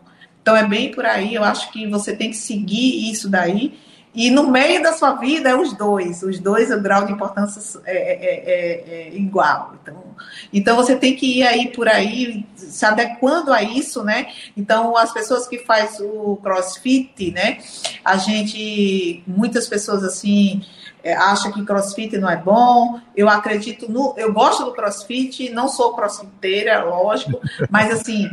Então, 0.42 0.56
é 0.56 0.66
bem 0.66 0.90
por 0.90 1.06
aí. 1.06 1.34
Eu 1.34 1.44
acho 1.44 1.70
que 1.72 1.86
você 1.86 2.14
tem 2.14 2.30
que 2.30 2.36
seguir 2.36 3.10
isso 3.10 3.30
daí 3.30 3.78
e 4.14 4.30
no 4.30 4.48
meio 4.48 4.80
da 4.82 4.92
sua 4.92 5.14
vida 5.14 5.50
é 5.50 5.56
os 5.56 5.72
dois, 5.72 6.22
os 6.22 6.38
dois 6.38 6.70
o 6.70 6.80
grau 6.80 7.04
de 7.04 7.12
importância 7.12 7.80
é, 7.84 7.96
é, 7.96 8.34
é, 8.34 9.08
é, 9.08 9.16
igual. 9.16 9.74
Então, 9.82 10.04
então 10.52 10.76
você 10.76 10.94
tem 10.94 11.16
que 11.16 11.40
ir 11.40 11.42
aí 11.42 11.72
por 11.72 11.88
aí 11.88 12.46
se 12.54 12.86
adequando 12.86 13.52
a 13.52 13.62
isso, 13.62 14.04
né? 14.04 14.28
Então 14.56 14.96
as 14.96 15.12
pessoas 15.12 15.48
que 15.48 15.58
faz 15.58 15.98
o 16.00 16.38
CrossFit, 16.42 17.32
né? 17.32 17.58
A 18.04 18.16
gente, 18.16 19.22
muitas 19.26 19.66
pessoas 19.66 20.04
assim 20.04 20.62
é, 21.02 21.14
acham 21.14 21.50
que 21.50 21.64
CrossFit 21.64 22.16
não 22.16 22.30
é 22.30 22.36
bom. 22.36 23.00
Eu 23.16 23.28
acredito 23.28 23.90
no, 23.90 24.14
eu 24.16 24.32
gosto 24.32 24.64
do 24.64 24.72
CrossFit, 24.72 25.50
não 25.50 25.68
sou 25.68 25.94
crossfiteira, 25.94 26.84
lógico, 26.84 27.40
mas 27.68 27.90
assim 27.90 28.30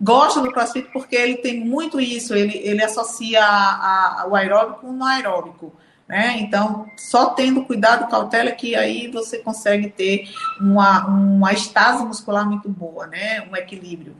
gosta 0.00 0.40
do 0.40 0.52
CrossFit 0.52 0.90
porque 0.92 1.16
ele 1.16 1.36
tem 1.36 1.64
muito 1.64 2.00
isso, 2.00 2.34
ele, 2.34 2.56
ele 2.58 2.82
associa 2.82 3.42
a, 3.42 4.22
a, 4.22 4.28
o 4.28 4.34
aeróbico 4.34 4.80
com 4.80 4.98
o 4.98 5.04
aeróbico. 5.04 5.72
Né? 6.08 6.38
Então, 6.40 6.86
só 6.98 7.30
tendo 7.30 7.64
cuidado, 7.64 8.10
cautela, 8.10 8.50
que 8.50 8.74
aí 8.74 9.08
você 9.08 9.38
consegue 9.38 9.88
ter 9.88 10.28
uma, 10.60 11.06
uma 11.06 11.52
estase 11.52 12.04
muscular 12.04 12.46
muito 12.46 12.68
boa, 12.68 13.06
né? 13.06 13.46
um 13.50 13.56
equilíbrio. 13.56 14.14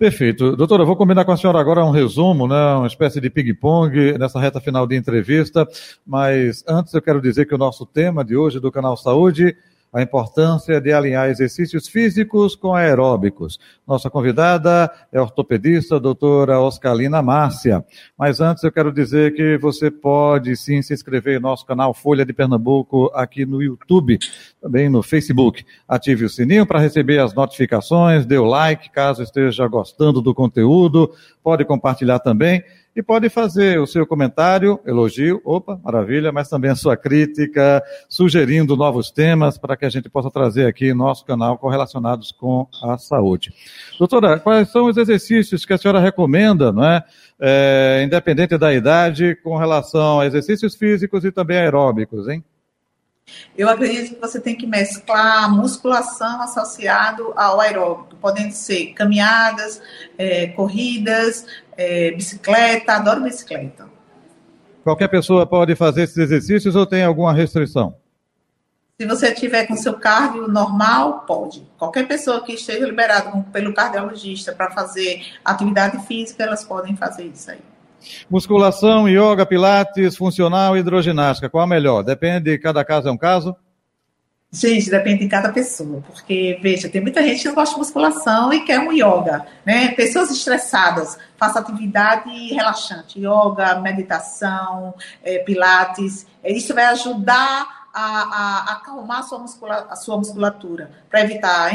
Perfeito. 0.00 0.56
Doutora, 0.56 0.82
vou 0.82 0.96
combinar 0.96 1.26
com 1.26 1.32
a 1.32 1.36
senhora 1.36 1.60
agora 1.60 1.84
um 1.84 1.90
resumo, 1.90 2.48
né, 2.48 2.74
uma 2.74 2.86
espécie 2.86 3.20
de 3.20 3.28
ping-pong 3.28 4.16
nessa 4.18 4.40
reta 4.40 4.58
final 4.58 4.86
de 4.86 4.96
entrevista, 4.96 5.68
mas 6.06 6.64
antes 6.66 6.94
eu 6.94 7.02
quero 7.02 7.20
dizer 7.20 7.44
que 7.44 7.54
o 7.54 7.58
nosso 7.58 7.84
tema 7.84 8.24
de 8.24 8.34
hoje 8.34 8.58
do 8.58 8.72
canal 8.72 8.96
Saúde 8.96 9.54
a 9.92 10.00
importância 10.00 10.80
de 10.80 10.92
alinhar 10.92 11.28
exercícios 11.28 11.88
físicos 11.88 12.54
com 12.54 12.74
aeróbicos. 12.74 13.58
Nossa 13.86 14.08
convidada 14.08 14.90
é 15.12 15.20
ortopedista 15.20 15.98
doutora 15.98 16.60
Oscalina 16.60 17.20
Márcia. 17.20 17.84
Mas 18.16 18.40
antes 18.40 18.62
eu 18.62 18.70
quero 18.70 18.92
dizer 18.92 19.34
que 19.34 19.58
você 19.58 19.90
pode 19.90 20.56
sim 20.56 20.80
se 20.80 20.94
inscrever 20.94 21.38
em 21.38 21.42
nosso 21.42 21.66
canal 21.66 21.92
Folha 21.92 22.24
de 22.24 22.32
Pernambuco 22.32 23.10
aqui 23.14 23.44
no 23.44 23.60
YouTube, 23.60 24.18
também 24.60 24.88
no 24.88 25.02
Facebook. 25.02 25.64
Ative 25.88 26.24
o 26.24 26.30
sininho 26.30 26.64
para 26.64 26.78
receber 26.78 27.18
as 27.18 27.34
notificações, 27.34 28.24
dê 28.24 28.38
o 28.38 28.44
like 28.44 28.90
caso 28.90 29.22
esteja 29.22 29.66
gostando 29.66 30.22
do 30.22 30.32
conteúdo, 30.32 31.12
pode 31.42 31.64
compartilhar 31.64 32.20
também 32.20 32.62
e 32.94 33.02
pode 33.02 33.28
fazer 33.28 33.78
o 33.80 33.86
seu 33.86 34.06
comentário, 34.06 34.80
elogio, 34.84 35.40
opa, 35.44 35.80
maravilha, 35.82 36.32
mas 36.32 36.48
também 36.48 36.70
a 36.70 36.74
sua 36.74 36.96
crítica, 36.96 37.82
sugerindo 38.08 38.76
novos 38.76 39.10
temas 39.10 39.56
para 39.56 39.76
que 39.76 39.84
a 39.84 39.88
gente 39.88 40.08
possa 40.08 40.30
trazer 40.30 40.66
aqui 40.66 40.92
no 40.92 41.04
nosso 41.04 41.24
canal 41.24 41.56
correlacionados 41.56 42.32
com 42.32 42.66
a 42.82 42.98
saúde. 42.98 43.54
Doutora, 43.98 44.40
quais 44.40 44.70
são 44.70 44.86
os 44.86 44.96
exercícios 44.96 45.64
que 45.64 45.72
a 45.72 45.78
senhora 45.78 46.00
recomenda, 46.00 46.72
não 46.72 46.84
é? 46.84 47.04
é 47.40 48.02
independente 48.04 48.58
da 48.58 48.72
idade, 48.72 49.36
com 49.36 49.56
relação 49.56 50.20
a 50.20 50.26
exercícios 50.26 50.74
físicos 50.74 51.24
e 51.24 51.30
também 51.30 51.58
aeróbicos, 51.58 52.28
hein? 52.28 52.44
Eu 53.56 53.68
acredito 53.68 54.14
que 54.14 54.20
você 54.20 54.40
tem 54.40 54.56
que 54.56 54.66
mesclar 54.66 55.44
a 55.44 55.48
musculação 55.48 56.42
associado 56.42 57.32
ao 57.36 57.60
aeróbico, 57.60 58.16
podendo 58.16 58.52
ser 58.52 58.92
caminhadas, 58.94 59.80
é, 60.16 60.48
corridas, 60.48 61.46
é, 61.76 62.10
bicicleta, 62.12 62.94
adoro 62.94 63.22
bicicleta. 63.22 63.88
Qualquer 64.82 65.08
pessoa 65.08 65.46
pode 65.46 65.74
fazer 65.76 66.02
esses 66.02 66.16
exercícios 66.16 66.74
ou 66.74 66.86
tem 66.86 67.04
alguma 67.04 67.32
restrição? 67.32 67.94
Se 69.00 69.06
você 69.06 69.32
tiver 69.32 69.66
com 69.66 69.76
seu 69.76 69.94
cardio 69.94 70.46
normal, 70.46 71.20
pode. 71.20 71.66
Qualquer 71.78 72.06
pessoa 72.06 72.44
que 72.44 72.52
esteja 72.52 72.84
liberada 72.84 73.30
pelo 73.50 73.72
cardiologista 73.72 74.52
para 74.52 74.70
fazer 74.70 75.24
atividade 75.42 76.06
física, 76.06 76.42
elas 76.42 76.64
podem 76.64 76.94
fazer 76.96 77.24
isso 77.24 77.50
aí. 77.50 77.69
Musculação, 78.28 79.08
yoga, 79.08 79.44
pilates, 79.46 80.16
funcional 80.16 80.76
hidroginástica, 80.76 81.48
qual 81.48 81.64
a 81.64 81.66
melhor? 81.66 82.02
Depende, 82.02 82.58
cada 82.58 82.84
caso 82.84 83.08
é 83.08 83.12
um 83.12 83.16
caso? 83.16 83.54
Gente, 84.52 84.90
depende 84.90 85.20
de 85.20 85.28
cada 85.28 85.52
pessoa, 85.52 86.02
porque, 86.08 86.58
veja, 86.60 86.88
tem 86.88 87.00
muita 87.00 87.22
gente 87.22 87.42
que 87.42 87.46
não 87.46 87.54
gosta 87.54 87.74
de 87.74 87.78
musculação 87.78 88.52
e 88.52 88.64
quer 88.64 88.80
um 88.80 88.90
yoga, 88.90 89.46
né? 89.64 89.92
Pessoas 89.92 90.28
estressadas, 90.28 91.16
faça 91.36 91.60
atividade 91.60 92.28
relaxante, 92.52 93.20
yoga, 93.20 93.78
meditação, 93.80 94.92
é, 95.22 95.38
pilates, 95.38 96.26
isso 96.44 96.74
vai 96.74 96.86
ajudar 96.86 97.79
a, 97.92 98.02
a, 98.02 98.72
acalmar 98.72 99.18
a 99.18 99.22
sua, 99.22 99.38
muscula, 99.38 99.86
a 99.90 99.96
sua 99.96 100.16
musculatura, 100.16 100.90
para 101.08 101.22
evitar, 101.22 101.70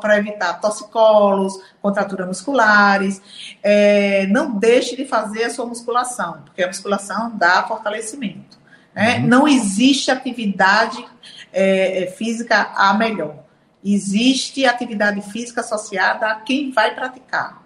para 0.00 0.18
evitar 0.18 0.60
torcicolos, 0.60 1.60
contraturas 1.80 2.26
musculares. 2.26 3.22
É, 3.62 4.26
não 4.26 4.58
deixe 4.58 4.96
de 4.96 5.06
fazer 5.06 5.44
a 5.44 5.50
sua 5.50 5.66
musculação, 5.66 6.42
porque 6.44 6.62
a 6.62 6.66
musculação 6.66 7.30
dá 7.36 7.62
fortalecimento. 7.64 8.58
Né? 8.94 9.18
Uhum. 9.18 9.26
Não 9.26 9.48
existe 9.48 10.10
atividade 10.10 11.04
é, 11.52 12.04
é, 12.04 12.06
física 12.08 12.72
a 12.74 12.94
melhor. 12.94 13.44
Existe 13.84 14.66
atividade 14.66 15.20
física 15.30 15.60
associada 15.60 16.26
a 16.26 16.34
quem 16.36 16.72
vai 16.72 16.94
praticar. 16.94 17.62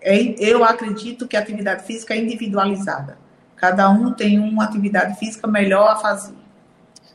É, 0.00 0.16
eu 0.38 0.64
acredito 0.64 1.28
que 1.28 1.36
a 1.36 1.40
atividade 1.40 1.84
física 1.84 2.14
é 2.14 2.18
individualizada. 2.18 3.18
Cada 3.56 3.88
um 3.88 4.12
tem 4.12 4.38
uma 4.38 4.64
atividade 4.64 5.18
física 5.18 5.46
melhor 5.46 5.88
a 5.88 5.96
fazer. 5.96 6.43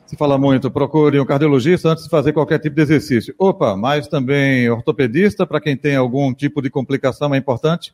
Se 0.09 0.15
fala 0.15 0.39
muito, 0.39 0.71
procure 0.71 1.19
um 1.19 1.25
cardiologista 1.25 1.89
antes 1.89 2.05
de 2.05 2.09
fazer 2.09 2.33
qualquer 2.33 2.57
tipo 2.57 2.75
de 2.75 2.81
exercício. 2.81 3.31
Opa, 3.37 3.77
mas 3.77 4.07
também 4.07 4.67
ortopedista 4.67 5.45
para 5.45 5.61
quem 5.61 5.77
tem 5.77 5.95
algum 5.95 6.33
tipo 6.33 6.63
de 6.63 6.69
complicação 6.71 7.35
é 7.35 7.37
importante? 7.37 7.93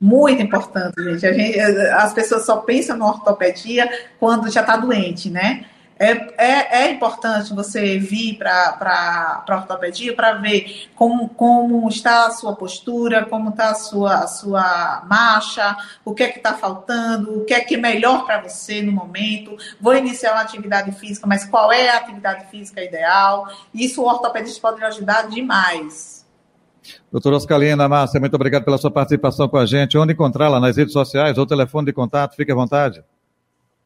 Muito 0.00 0.40
importante, 0.40 0.94
gente. 1.18 1.20
gente. 1.20 1.60
As 1.60 2.14
pessoas 2.14 2.46
só 2.46 2.56
pensam 2.56 2.96
na 2.96 3.06
ortopedia 3.06 3.86
quando 4.18 4.50
já 4.50 4.62
está 4.62 4.78
doente, 4.78 5.28
né? 5.28 5.66
É, 6.02 6.34
é, 6.36 6.84
é 6.86 6.90
importante 6.90 7.54
você 7.54 7.96
vir 7.96 8.36
para 8.36 9.44
a 9.48 9.54
ortopedia 9.54 10.12
para 10.16 10.32
ver 10.32 10.88
como, 10.96 11.28
como 11.28 11.88
está 11.88 12.26
a 12.26 12.32
sua 12.32 12.56
postura, 12.56 13.24
como 13.24 13.50
está 13.50 13.70
a 13.70 13.74
sua, 13.76 14.14
a 14.16 14.26
sua 14.26 15.04
marcha, 15.08 15.76
o 16.04 16.12
que 16.12 16.24
é 16.24 16.28
que 16.28 16.38
está 16.38 16.54
faltando, 16.54 17.38
o 17.38 17.44
que 17.44 17.54
é 17.54 17.60
que 17.60 17.76
é 17.76 17.78
melhor 17.78 18.26
para 18.26 18.42
você 18.42 18.82
no 18.82 18.90
momento. 18.90 19.56
Vou 19.80 19.94
iniciar 19.94 20.32
uma 20.32 20.40
atividade 20.40 20.90
física, 20.90 21.24
mas 21.24 21.44
qual 21.44 21.70
é 21.70 21.90
a 21.90 21.98
atividade 21.98 22.50
física 22.50 22.82
ideal? 22.82 23.46
Isso 23.72 24.02
o 24.02 24.06
ortopedista 24.06 24.60
pode 24.60 24.82
ajudar 24.82 25.28
demais. 25.28 26.26
Doutora 27.12 27.36
Oscalina 27.36 27.88
Márcia, 27.88 28.18
muito 28.18 28.34
obrigado 28.34 28.64
pela 28.64 28.76
sua 28.76 28.90
participação 28.90 29.48
com 29.48 29.56
a 29.56 29.64
gente. 29.64 29.96
Onde 29.96 30.14
encontrá-la? 30.14 30.58
Nas 30.58 30.76
redes 30.76 30.92
sociais 30.92 31.38
ou 31.38 31.46
telefone 31.46 31.86
de 31.86 31.92
contato? 31.92 32.34
Fique 32.34 32.50
à 32.50 32.56
vontade. 32.56 33.04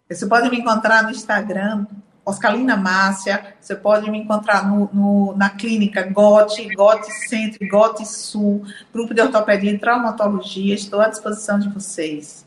Você 0.09 0.27
pode 0.27 0.49
me 0.51 0.59
encontrar 0.59 1.03
no 1.03 1.11
Instagram, 1.11 1.85
Oscalina 2.25 2.77
Márcia. 2.77 3.55
Você 3.61 3.75
pode 3.75 4.09
me 4.11 4.19
encontrar 4.19 4.69
no, 4.69 4.89
no, 4.93 5.35
na 5.37 5.51
clínica 5.51 6.03
GOT, 6.03 6.75
GOT 6.75 7.11
Centro, 7.29 7.67
GOT 7.69 8.07
Sul, 8.07 8.65
Grupo 8.93 9.13
de 9.13 9.21
Ortopedia 9.21 9.73
e 9.73 9.79
Traumatologia. 9.79 10.75
Estou 10.75 11.01
à 11.01 11.09
disposição 11.09 11.59
de 11.59 11.69
vocês. 11.69 12.47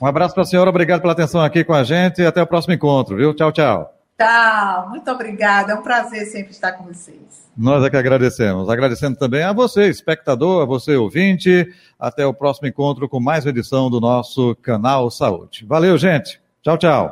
Um 0.00 0.06
abraço 0.06 0.34
para 0.34 0.42
a 0.42 0.46
senhora, 0.46 0.70
obrigado 0.70 1.00
pela 1.00 1.12
atenção 1.12 1.42
aqui 1.42 1.64
com 1.64 1.74
a 1.74 1.82
gente 1.82 2.20
e 2.20 2.26
até 2.26 2.42
o 2.42 2.46
próximo 2.46 2.74
encontro, 2.74 3.16
viu? 3.16 3.34
Tchau, 3.34 3.50
tchau. 3.50 3.94
Tchau, 4.18 4.90
muito 4.90 5.10
obrigada. 5.10 5.72
É 5.72 5.74
um 5.74 5.82
prazer 5.82 6.26
sempre 6.26 6.50
estar 6.50 6.72
com 6.72 6.84
vocês. 6.84 7.48
Nós 7.56 7.84
é 7.84 7.90
que 7.90 7.96
agradecemos. 7.96 8.68
Agradecendo 8.68 9.16
também 9.16 9.42
a 9.42 9.52
você, 9.52 9.88
espectador, 9.88 10.62
a 10.62 10.66
você, 10.66 10.96
ouvinte. 10.96 11.66
Até 11.98 12.26
o 12.26 12.34
próximo 12.34 12.68
encontro 12.68 13.08
com 13.08 13.20
mais 13.20 13.44
uma 13.44 13.50
edição 13.50 13.88
do 13.88 14.00
nosso 14.00 14.54
Canal 14.56 15.10
Saúde. 15.10 15.64
Valeu, 15.66 15.96
gente. 15.96 16.40
Tchau, 16.62 16.76
tchau. 16.76 17.10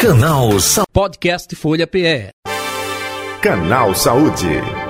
Canal 0.00 0.60
Saúde. 0.60 0.88
Podcast 0.92 1.54
Folha 1.54 1.86
PE. 1.86 2.30
Canal 3.40 3.94
Saúde. 3.94 4.83